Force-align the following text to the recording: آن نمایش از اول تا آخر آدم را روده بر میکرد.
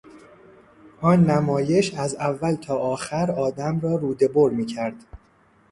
آن 1.01 1.23
نمایش 1.29 1.93
از 1.93 2.15
اول 2.15 2.55
تا 2.55 2.75
آخر 2.75 3.31
آدم 3.31 3.79
را 3.79 3.95
روده 3.95 4.27
بر 4.27 4.49
میکرد. 4.49 4.95